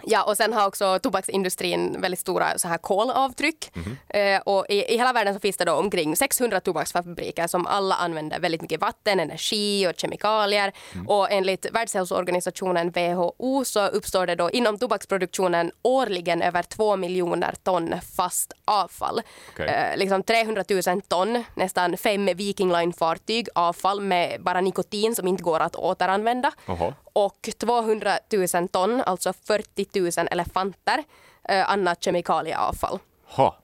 [0.08, 3.72] Ja, och sen har också tobaksindustrin väldigt stora så här kolavtryck.
[4.10, 7.96] Eh, och i, i hela världen så finns det då omkring 600 tobaksfabriker som alla
[7.96, 10.72] använder väldigt mycket vatten, energi och kemikalier.
[11.08, 17.96] Och enligt Världshälsoorganisationen WHO så uppstår det då inom tobaksproduktionen årligen över 2 miljoner ton
[18.16, 19.22] fast avfall.
[19.54, 19.68] Okej.
[19.68, 25.44] Eh, liksom 300 000 ton, nästan fem Viking Line-fartyg avfall med bara nikotin som inte
[25.44, 26.94] går att återanvända Oho.
[27.16, 28.20] Och 200
[28.54, 31.04] 000 ton, alltså 40 000 elefanter,
[31.50, 33.00] eh, annat kemikalieavfall.
[33.26, 33.58] Ha.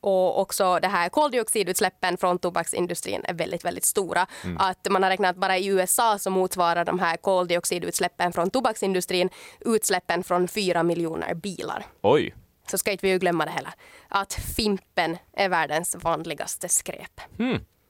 [0.00, 4.26] Och också det här koldioxidutsläppen från tobaksindustrin är väldigt, väldigt stora.
[4.58, 9.30] Att man har räknat bara i USA så motsvarar de här koldioxidutsläppen från tobaksindustrin
[9.60, 11.86] utsläppen från fyra miljoner bilar.
[12.00, 12.34] Oj.
[12.70, 13.72] Så ska inte vi ju glömma det heller.
[14.08, 17.20] Att fimpen är världens vanligaste skräp.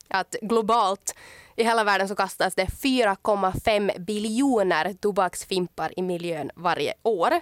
[0.09, 1.15] Att globalt
[1.57, 7.33] i hela världen så kastas det 4,5 biljoner tobaksfimpar i miljön varje år.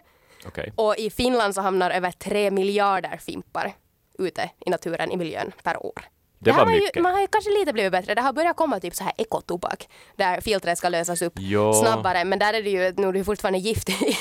[0.46, 0.72] Okej.
[0.76, 3.72] Och i Finland så hamnar över 3 miljarder fimpar
[4.18, 6.04] ute i naturen i miljön per år.
[6.42, 7.02] Det här var har ju, mycket.
[7.02, 8.14] man har ju kanske lite blivit bättre.
[8.14, 11.72] Det har börjat komma typ så här ekotobak där filtret ska lösas upp Jo.
[11.74, 12.24] snabbare.
[12.24, 13.92] Men där är det ju, nu är det fortfarande gift i,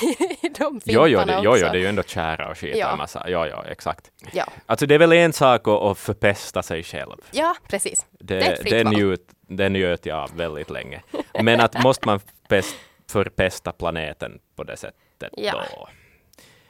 [0.58, 2.92] de fimparna Jo, jo, det, jo, jo, det är ju ändå tjära och skit Ja.
[2.92, 3.24] och massa.
[3.28, 4.10] Jo, jo, exakt.
[4.32, 4.44] Ja.
[4.66, 7.16] Alltså det är väl en sak att, att förpesta sig själv.
[7.30, 8.06] Ja, precis.
[8.10, 11.02] Det, det är ett fritt det, njut, det njöt jag av väldigt länge.
[11.42, 12.76] Men att måste man pest,
[13.10, 15.52] förpesta planeten på det sättet Ja.
[15.76, 15.88] då?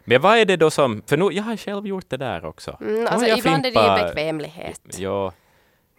[0.05, 2.77] Men vad är det då som, för nu, jag har själv gjort det där också.
[2.81, 4.81] Mm, alltså, ibland är det ju bekvämlighet.
[4.99, 5.33] Ja,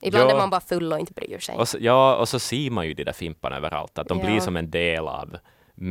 [0.01, 0.33] Ibland Ja.
[0.35, 1.55] är man bara full och inte bryr sig.
[1.55, 4.25] och så, ja, och så ser man ju de där fimparna överallt, att de Ja.
[4.25, 5.37] blir som en del av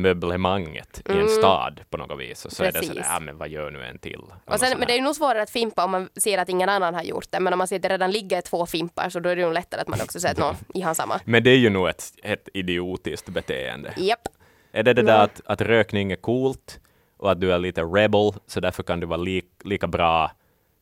[0.05, 1.27] möblemanget i en Mm.
[1.27, 2.45] stad på något vis.
[2.45, 2.87] Och så är det Precis.
[2.89, 4.21] sådär, ja men vad gör nu en till?
[4.45, 6.69] Och sen, men det är ju nog svårare att fimpa om man ser att ingen
[6.69, 7.39] annan har gjort det.
[7.39, 9.53] Men om man ser att det redan ligger två fimpar så då är det nog
[9.53, 11.19] lättare att man också säger att nå, ihan samma.
[11.25, 13.93] men det är ju nog ett, ett idiotiskt beteende.
[13.97, 14.27] Japp.
[14.71, 16.79] Är det det där att, att rökning är coolt
[17.17, 20.31] och att du är lite rebel, så därför kan du vara li, lika bra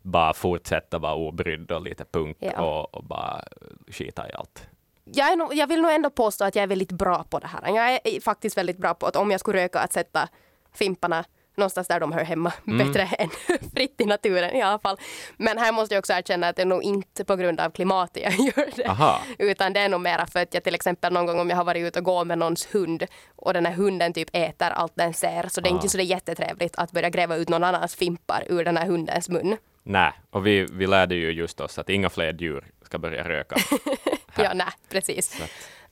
[0.01, 2.61] bara fortsätta vara obrydd och lite punk Ja.
[2.61, 3.43] och, och bara
[3.87, 4.67] skita i allt.
[5.03, 7.75] Jag, nog, jag vill nog ändå påstå att jag är väldigt bra på det här.
[7.75, 10.29] Jag är faktiskt väldigt bra på att om jag skulle röka att sätta
[10.73, 11.25] fimparna
[11.59, 12.53] någonstans där de hör hemma.
[12.67, 12.87] Mm.
[12.87, 13.29] Bättre än
[13.75, 14.97] fritt i naturen i alla fall.
[15.37, 18.23] Men här måste jag också erkänna att det är nog inte på grund av klimatet
[18.23, 18.85] jag gör det.
[18.89, 19.21] Aha.
[19.39, 21.63] Utan det är nog mera för att jag till exempel någon gång om jag har
[21.63, 25.13] varit ute och gå med någons hund och den här hunden typ äter allt den
[25.13, 25.47] ser.
[25.49, 25.75] Så det är Ah.
[25.75, 28.85] inte så det är jättetrevligt att börja gräva ut någon annans fimpar ur den här
[28.85, 29.57] hundens mun.
[29.83, 33.55] Nej, och vi, vi lärde ju just oss att inga fler djur ska börja röka.
[34.35, 35.41] Ja, nej, precis.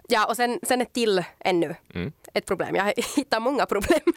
[0.08, 1.76] Ja, och sen, sen ett till ännu.
[1.94, 2.12] Mm.
[2.34, 2.76] Ett problem.
[2.76, 4.00] Jag hittar många problem.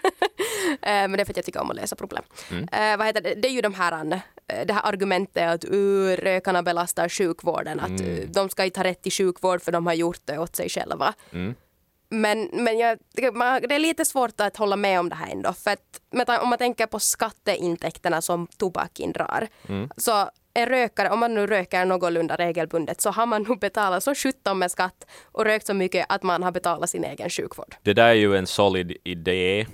[0.70, 2.22] Eh, Men det är för att jag tycker om att lösa problem.
[2.50, 2.68] Mm.
[2.72, 3.34] Eh, vad heter det?
[3.34, 7.80] det är ju de här, eh, det här argumentet att uh, rökarna belastar sjukvården.
[7.80, 10.56] Att uh, de ska inte ha rätt till sjukvård för de har gjort det åt
[10.56, 11.14] sig själva.
[11.32, 11.54] Mm.
[12.08, 15.52] Men, men jag, det är lite svårt att hålla med om det här ändå.
[15.52, 19.48] För att, om man tänker på skatteintäkterna som tobaken drar.
[19.96, 24.14] Så en rökare, om man nu röker någorlunda regelbundet så har man nog betalat så
[24.14, 27.74] 17 med skatt och rökt så mycket att man har betalat sin egen sjukvård.
[27.82, 29.66] Det där är ju en solid idé.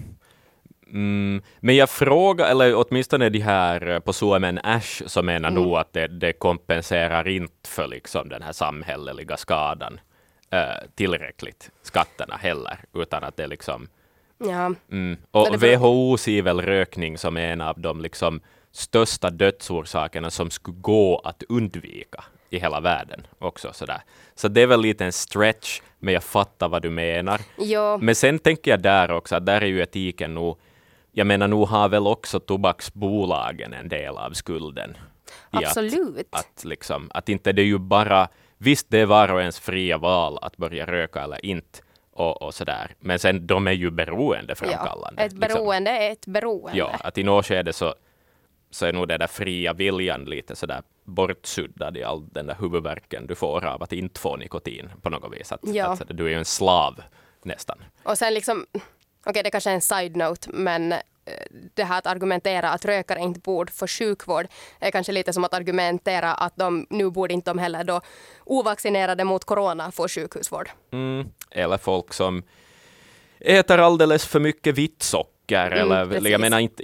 [0.91, 5.63] Mm, men jag frågar, eller åtminstone de här på Suomen Ash som menar Mm.
[5.63, 10.01] nog att det, det kompenserar inte för liksom den här samhälleliga skadan
[10.51, 13.89] eh, tillräckligt, skatterna heller, utan att det liksom
[14.39, 15.17] Ja, Mm.
[15.31, 18.41] Och det WHO ser väl rökning som en av de liksom
[18.77, 24.01] största dödsorsakerna som skulle gå att undvika i hela världen också sådär.
[24.35, 27.41] Så det är väl lite en stretch, men jag fattar vad du menar.
[27.59, 30.59] jo, Men sen tänker jag där också att där är ju etiken nog,
[31.13, 34.91] jag menar nu har väl också tobaksbolagen en del av skulden.
[34.91, 36.29] i att- absolut.
[36.31, 39.99] att, liksom, att inte det är ju bara, visst det är var och ens fria
[39.99, 41.79] val att börja röka eller inte
[42.13, 45.23] och, och sådär, men sen de är ju ja, beroendeframkallande.
[45.23, 46.73] ett beroende är ett beroende.
[46.73, 46.91] Liksom.
[46.93, 47.95] Ja, att i något skede så,
[48.71, 53.27] så är nog den där fria viljan lite sådär bortsuddad i all den där huvudvärken
[53.27, 55.53] du får av att inte få nikotin på något vis.
[55.53, 55.87] Att, Ja.
[55.87, 57.03] att du är ju en slav
[57.43, 57.79] nästan.
[58.03, 58.67] Och sen liksom,
[59.27, 60.95] okej det kanske är en side-note, men
[61.75, 64.47] det här att argumentera att rökare inte borde få sjukvård
[64.81, 68.01] är kanske lite som att argumentera att de nu borde inte de heller då
[68.45, 70.71] ovaccinerade mot corona få sjukhusvård.
[70.93, 71.29] Mm.
[71.51, 72.43] Eller folk som
[73.41, 75.36] äter alldeles för mycket vitt socker.
[75.53, 76.29] Mm, eller, precis.
[76.29, 76.83] jag menar inte,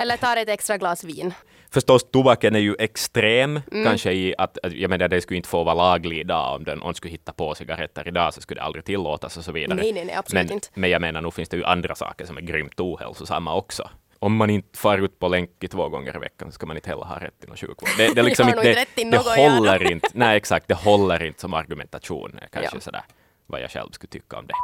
[0.00, 1.34] Eller tar ett extra glas vin.
[1.70, 3.84] Förstås, tobaken är ju extrem, Mm.
[3.84, 6.94] kanske i att, jag menar det skulle inte få vara laglig idag, om den om
[6.94, 9.74] skulle hitta på cigaretter idag så skulle det aldrig tillåtas och så vidare.
[9.82, 10.68] Nej, nej, nej, absolut men, inte.
[10.74, 13.90] men jag menar, nu finns det ju andra saker som är grymt ohälsosamma också.
[14.18, 16.76] Om man inte far ut på länk i två gånger i veckan så ska man
[16.76, 17.88] inte heller ha rätt till någon sjukvård.
[17.98, 18.64] Det, det, liksom inte, nog
[18.96, 20.08] det, det håller inte.
[20.12, 22.40] Nej, exakt, det håller inte som argumentation.
[22.52, 22.80] Kanske Ja.
[22.80, 23.02] sådär
[23.46, 24.54] vad jag själv skulle tycka om det.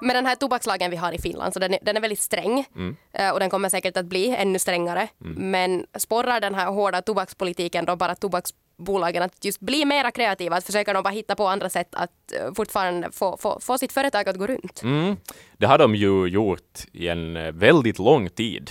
[0.00, 2.64] Men den här tobakslagen vi har i Finland, så den är, den är väldigt sträng.
[2.76, 2.96] Mm.
[3.12, 5.08] Eh, Och den kommer säkert att bli ännu strängare.
[5.18, 10.56] Men sporrar den här hårda tobakspolitiken då bara tobaksbolagen att just bli mera kreativa?
[10.56, 13.92] Att försöka de bara hitta på andra sätt att eh, fortfarande få, få, få sitt
[13.92, 14.82] företag att gå runt?
[14.82, 15.16] Mm.
[15.56, 18.70] Det har de ju gjort i en eh, väldigt lång tid.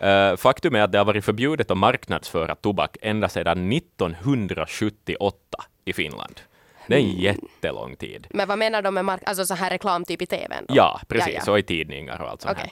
[0.00, 5.92] Eh, faktum är att det har varit förbjudet att marknadsföra tobak ända sedan 1978 i
[5.92, 6.40] Finland.
[6.88, 8.26] Det är en jättelång tid.
[8.30, 10.64] Men vad menar de med mark- alltså så här reklam typ i tvn?
[10.68, 10.74] Då?
[10.76, 11.34] Ja, precis.
[11.34, 11.52] Ja, ja.
[11.52, 12.70] Och i tidningar och allt sånt här.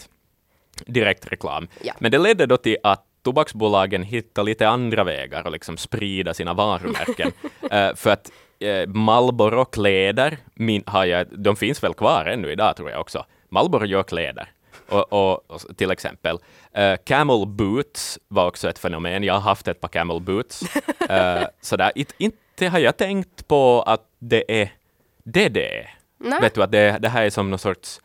[0.87, 1.69] Direkt reklam.
[1.83, 1.95] Ja.
[1.99, 6.55] Men det ledde då till att tobaksbolagen hittade lite andra vägar att liksom sprida sina
[6.55, 7.33] varumärken.
[7.71, 12.77] Eh, för att eh, Marlboro kläder, min, har jag, de finns väl kvar ännu idag
[12.77, 13.25] tror jag också.
[13.49, 14.49] Marlboro gör kläder.
[14.89, 16.39] Och, och, och till exempel
[16.73, 19.23] eh, Camel Boots var också ett fenomen.
[19.23, 20.63] Jag har haft ett par Camel Boots.
[21.11, 21.93] Uh, sådär.
[21.95, 24.73] It, inte har jag tänkt på att det är
[25.25, 25.95] det det är.
[26.19, 26.41] Nej.
[26.41, 28.01] Vet du att det, det här är som någon sorts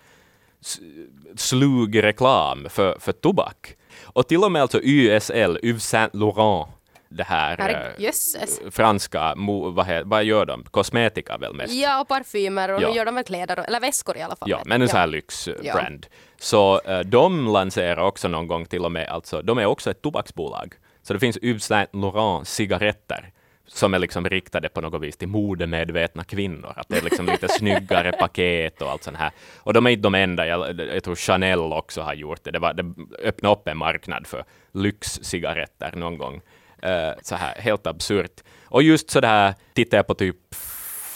[1.35, 3.75] slug reklam för, för tobak.
[4.03, 6.67] Och till och med alltså YSL, Yves Saint Laurent,
[7.09, 10.63] det här Herre, eh, franska, mo, vad, he, vad gör de?
[10.63, 11.73] Kosmetika väl mest?
[11.73, 12.89] Ja, och parfymer och Ja.
[12.89, 14.49] nu gör de väl kläder, eller väskor i alla fall.
[14.49, 16.07] Ja, men en sån här lyxbrand.
[16.09, 16.17] Ja.
[16.39, 20.01] Så eh, de lanserar också någon gång till och med, alltså de är också ett
[20.01, 20.73] tobaksbolag.
[21.03, 23.31] Så det finns Yves Saint Laurent cigaretter
[23.67, 26.73] som är liksom riktade på något vis till modemedvetna kvinnor.
[26.75, 29.31] Att det är liksom lite snyggare paket och allt sånt här.
[29.57, 32.51] Och de är inte de enda, jag, jag tror Chanel också har gjort det.
[32.51, 36.41] Det, var, det öppnade upp en marknad för lyxcigaretter någon gång.
[36.85, 38.43] Uh, så här, helt absurt.
[38.65, 40.37] Och just så där, tittar jag på typ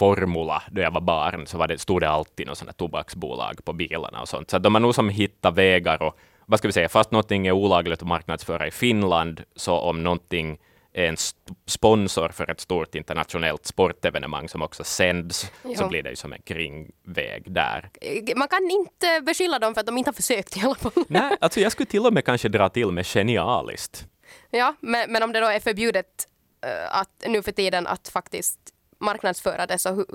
[0.01, 3.73] Formula, då jag var barn, så var det, stod det alltid något sånt tobaksbolag på
[3.73, 4.49] bilarna och sånt.
[4.49, 7.51] Så de har nog som hittat vägar och, vad ska vi säga, fast någonting är
[7.51, 10.57] olagligt att marknadsföra i Finland, så om någonting
[10.93, 11.17] är en
[11.65, 16.41] sponsor för ett stort internationellt sportevenemang som också sänds, så blir det ju som en
[16.41, 17.89] kringväg där.
[18.35, 20.91] Man kan inte beskylla dem för att de inte har försökt i alla fall.
[21.07, 24.05] Nej, alltså jag skulle till och med kanske dra till med genialiskt.
[24.49, 26.27] Ja, men, men om det då är förbjudet
[26.65, 28.59] eh, att nu för tiden att faktiskt
[28.99, 30.05] marknadsföra det, så hur,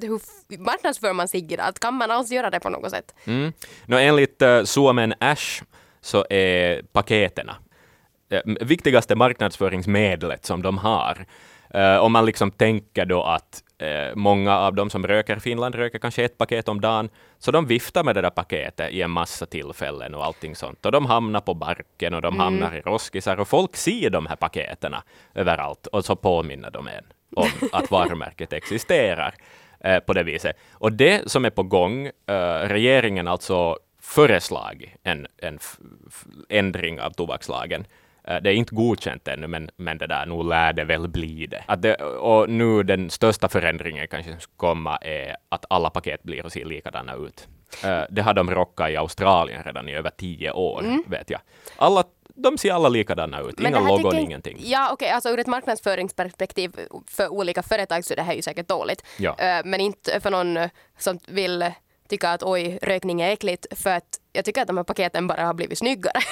[0.00, 0.20] hur
[0.58, 1.56] marknadsför man sig?
[1.58, 3.14] Att kan man alls göra det på något sätt?
[3.24, 3.52] Mm.
[3.86, 5.62] Nå, enligt uh, Suomen Ash
[6.00, 7.73] så är paketerna eh,
[8.60, 11.26] viktigaste marknadsföringsmedlet som de har.
[11.74, 15.74] Eh, om man liksom tänker då att eh, många av de som röker i Finland
[15.74, 19.10] röker kanske ett paket om dagen, så de viftar med det där paketet i en
[19.10, 20.86] massa tillfällen och allting sånt.
[20.86, 24.36] Och de hamnar på barken och de hamnar i roskisar och folk ser de här
[24.36, 25.02] paketerna
[25.34, 27.04] överallt och så påminner de en
[27.36, 29.34] om att varumärket existerar
[29.80, 30.56] eh, på det viset.
[30.72, 35.58] Och det som är på gång, eh, regeringen alltså föreslagit en, en
[36.48, 37.86] ändring av tobakslagen.
[38.28, 41.46] Eh, Det är inte godkänt ännu, men, men det där, nu lär det väl bli
[41.46, 41.64] det.
[41.66, 41.94] Att det.
[42.02, 46.52] Och nu den största förändringen kanske som ska komma är att alla paket blir och
[46.52, 47.48] ser likadana ut.
[47.84, 51.40] Eh, Det har de rockat i Australien redan i över tio år, vet jag.
[51.76, 54.58] Alla, de ser alla likadana ut, inga logon, ingenting.
[54.64, 56.72] Ja, okej, alltså ur ett marknadsföringsperspektiv
[57.06, 59.02] för olika företag så är det här ju säkert dåligt.
[59.18, 59.36] Ja.
[59.38, 60.58] Eh, Men inte för någon
[60.98, 61.64] som vill
[62.14, 65.46] tycka att oj, rökning är äckligt, för att jag tycker att de här paketen bara
[65.46, 66.20] har blivit snyggare.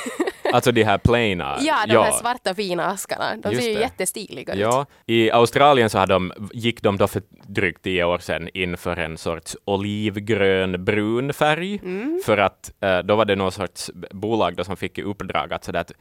[0.52, 1.56] Alltså de här plaina.
[1.60, 3.80] ja, de här svarta fina askarna, de Just ser ju det.
[3.80, 4.60] jättestiliga ut.
[4.60, 8.96] Ja, i Australien så de, gick de då för drygt tio år sedan in för
[8.96, 11.80] en sorts olivgrön brun färg.
[12.24, 15.64] För att eh, då var det någon sorts bolag då som fick i uppdrag att,
[15.64, 15.92] sådär att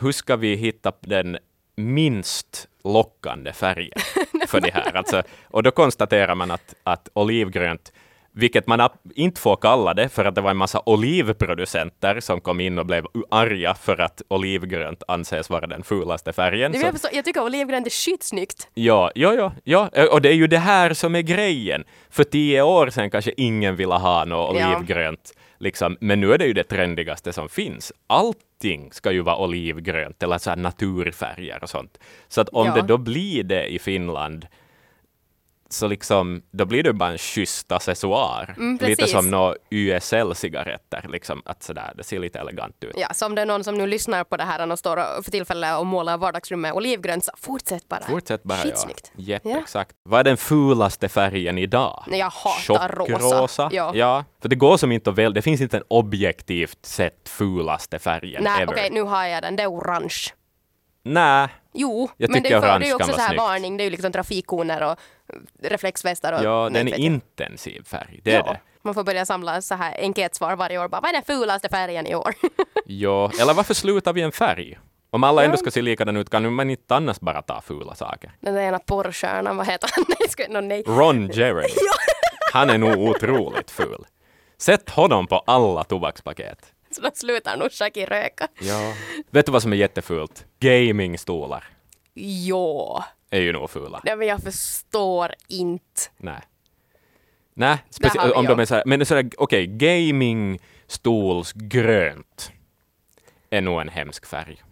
[0.00, 1.38] hur ska vi hitta den
[1.76, 3.98] minst lockande färgen
[4.48, 4.96] för det här?
[4.96, 7.92] Alltså, och då konstaterar man att, att olivgrönt
[8.34, 12.60] vilket man inte får kalla det, för att det var en massa olivproducenter som kom
[12.60, 16.72] in och blev arga för att olivgrönt anses vara den fulaste färgen.
[16.74, 18.68] Jag, förstå, jag tycker olivgrönt är skitsnyggt.
[18.74, 21.84] Ja, ja, ja, ja, och det är ju det här som är grejen.
[22.10, 24.76] För tio år sedan kanske ingen ville ha något Ja.
[24.76, 25.96] olivgrönt, liksom.
[26.00, 27.92] men nu är det ju det trendigaste som finns.
[28.06, 31.98] Allting ska ju vara olivgrönt eller så naturfärger och sånt.
[32.28, 32.74] Så att om Ja.
[32.74, 34.46] det då blir det i Finland
[35.72, 38.54] så liksom, då blir det bara en schysst accessoar.
[38.56, 42.92] Mm, lite som några YSL-cigaretter, liksom, att sådär, det ser lite elegant ut.
[42.96, 45.24] Ja, så om det är någon som nu lyssnar på det här och står och-
[45.24, 48.00] för tillfället och målar vardagsrummet olivgrönt, så fortsätt bara.
[48.00, 49.12] Fortsätt bara, Skitsnyggt.
[49.16, 49.22] ja.
[49.24, 49.58] Jepp, Ja.
[49.60, 49.96] exakt.
[50.02, 52.04] Vad är den fulaste färgen idag?
[52.10, 53.18] Jag hatar rosa.
[53.18, 53.68] Tjockrosa?
[53.72, 53.92] Ja.
[53.94, 54.24] ja.
[54.42, 58.44] För det går som inte att välja, det finns inte en objektivt sett fulaste färgen
[58.44, 59.56] Nej, okej, nu har jag den.
[59.56, 60.16] Det är orange.
[61.04, 63.76] Nej, Jo, Jag men det är, för, det är ju också så här varning.
[63.76, 64.96] Det är ju liksom trafikkoner och
[65.62, 66.44] reflexvästar och...
[66.44, 68.60] ja, den är intensiv färg, det är Ja, det.
[68.84, 70.88] Man får börja samla så här enkätsvar varje år.
[70.88, 72.34] Bara, vad är den fulaste färgen i år?
[72.84, 74.78] Ja, eller varför slutar vi en färg?
[75.10, 78.32] Om alla ändå ska se likadana ut, kan man inte annars bara ta fula saker?
[78.40, 80.04] den där ena porrstjärnan, vad heter han?
[80.20, 80.82] Nej, ska, no, nej.
[80.86, 81.68] Ron Jeremy.
[82.52, 84.06] Han är nog otroligt ful.
[84.58, 86.72] Sätt honom på alla tobakspaket.
[86.90, 88.48] Så då slutar nog Shaki röka.
[88.60, 88.92] Ja.
[89.30, 90.46] Vet du vad som är jättefult?
[90.60, 91.64] Gamingstolar
[92.14, 94.00] Jo, är ju nog fula.
[94.04, 96.00] nej, men jag förstår inte.
[96.16, 96.40] Nej.
[97.54, 98.48] Nej, vi om ju.
[98.48, 102.52] de är såhär, men sådär, okej, gamingstolsgrönt
[103.50, 104.62] är nog en hemsk färg.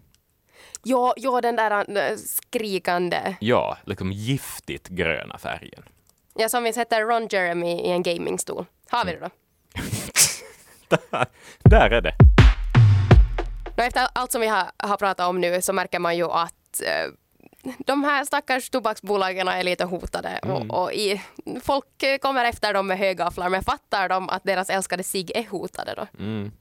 [0.83, 3.35] Jo, jo den där äh, skrikande.
[3.39, 5.83] Ja, liksom giftigt gröna färgen.
[6.33, 8.65] Ja, som vi sätter Ron Jeremy i en gamingstol.
[8.89, 9.29] Har vi det då?
[11.69, 12.13] Där är det.
[13.77, 17.11] Efter allt som vi har, har pratat om nu så märker man ju att eh,
[17.77, 20.71] de här stackars tobaksbolagen är lite hotade Mm.
[20.71, 21.21] och, och i,
[21.63, 25.93] folk kommer efter dem med högafflar men fattar de att deras älskade sig är hotade
[25.97, 26.07] då?
[26.19, 26.51] Mm.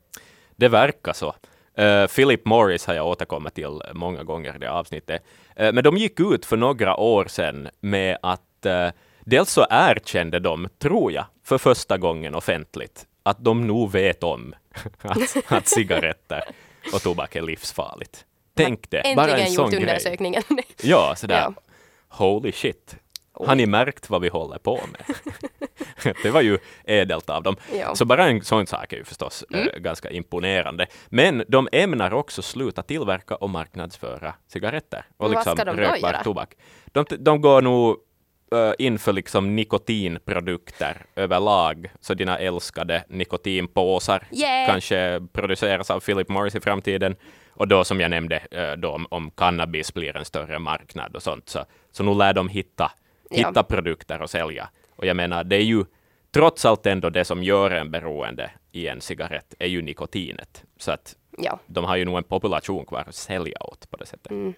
[0.57, 1.35] Det verkar så.
[1.79, 5.23] Uh, Philip Morris har jag återkommit till många gånger i det avsnittet.
[5.61, 8.89] Uh, men de gick ut för några år sedan med att uh,
[9.21, 14.55] dels så erkände de, tror jag, för första gången offentligt att de nog vet om
[15.03, 16.43] att, att cigaretter
[16.95, 18.25] och tobak är livsfarligt.
[18.55, 19.81] Tänk det, bara Äntligen en sån gjort grej.
[19.83, 20.43] undersökningen.
[20.83, 21.41] Ja, sådär.
[21.41, 21.53] Ja.
[22.09, 22.97] Holy shit.
[23.33, 25.17] Har ni märkt vad vi håller på med?
[26.23, 27.57] det var ju ädelt av dem.
[27.75, 27.95] Ja.
[27.95, 29.69] Så bara en sån sak är ju förstås Mm.
[29.69, 30.87] eh, ganska imponerande.
[31.09, 36.55] Men de ämnar också sluta tillverka och marknadsföra cigaretter och Men liksom rökbar tobak.
[36.87, 37.97] De, de går nog
[38.55, 41.91] uh, in för liksom nikotinprodukter överlag.
[42.01, 44.67] Så dina älskade nikotinpåsar Yeah.
[44.67, 47.17] kanske produceras av Philip Morris i framtiden.
[47.51, 51.23] Och då som jag nämnde, eh, då om, om cannabis blir en större marknad och
[51.23, 52.93] sånt, så, så nu lär de hitta,
[53.31, 53.37] Ja.
[53.49, 54.69] hitta produkter att sälja.
[54.97, 55.85] Och jag menar, det är ju
[56.35, 60.65] trots allt ändå det som gör en beroende i en cigarett, är ju nikotinet.
[60.77, 61.59] Så att Ja.
[61.67, 64.31] de har ju nog en population kvar att sälja åt på det sättet.
[64.33, 64.55] Mm.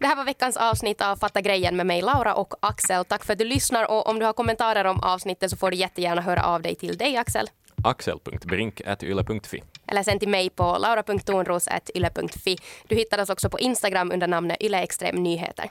[0.00, 3.04] Det här var veckans avsnitt av Fatta grejen med mig, Laura och Axel.
[3.04, 5.76] Tack för att du lyssnar och om du har kommentarer om avsnittet så får du
[5.76, 7.50] jättegärna höra av dig till dig, Axel.
[7.84, 12.56] Axel.brink.yle.fi Eller sen till mig på laura.tornros.yle.fi.
[12.88, 15.70] Du hittar oss också på Instagram under namnet yleextremnyheter.